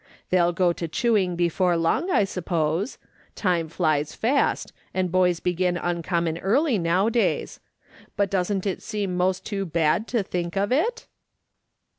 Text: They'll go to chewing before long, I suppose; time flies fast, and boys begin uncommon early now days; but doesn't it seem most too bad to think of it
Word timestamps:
They'll 0.31 0.51
go 0.51 0.73
to 0.73 0.87
chewing 0.87 1.35
before 1.35 1.77
long, 1.77 2.09
I 2.09 2.23
suppose; 2.23 2.97
time 3.35 3.69
flies 3.69 4.15
fast, 4.15 4.73
and 4.95 5.11
boys 5.11 5.39
begin 5.39 5.77
uncommon 5.77 6.39
early 6.39 6.79
now 6.79 7.07
days; 7.07 7.59
but 8.15 8.31
doesn't 8.31 8.65
it 8.65 8.81
seem 8.81 9.15
most 9.15 9.45
too 9.45 9.63
bad 9.63 10.07
to 10.07 10.23
think 10.23 10.57
of 10.57 10.71
it 10.71 11.05